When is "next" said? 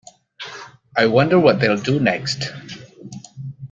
1.99-2.45